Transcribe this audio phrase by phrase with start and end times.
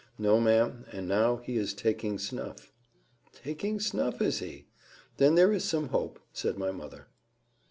[0.17, 2.71] "No, ma'am; and now he is taking snuff."
[3.33, 4.19] "Taking snuff!
[4.19, 4.65] is he?
[5.17, 7.05] Then there is some hope," said my mother.